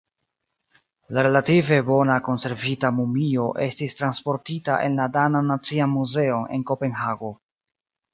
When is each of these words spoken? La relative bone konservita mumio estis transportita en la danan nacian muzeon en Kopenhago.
La 1.17 1.21
relative 1.25 1.75
bone 1.89 2.15
konservita 2.27 2.89
mumio 2.99 3.45
estis 3.65 3.95
transportita 3.99 4.79
en 4.87 4.97
la 5.01 5.05
danan 5.19 5.53
nacian 5.53 5.93
muzeon 5.99 6.49
en 6.57 6.65
Kopenhago. 6.71 7.31